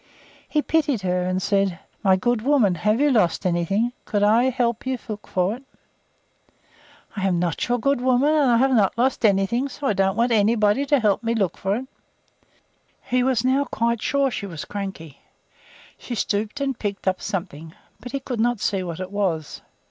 [0.49, 3.93] He pitied her, and said: "My good woman, have you lost anything?
[4.05, 5.63] Could I help you to look for it?"
[7.15, 10.15] "I am not your good woman, and I have not lost anything; so I don't
[10.15, 11.85] want anybody to help me to look for it."
[13.03, 15.19] He was now quite sure she was cranky.
[15.99, 19.61] She stooped and picked up something, but he could not see what it was.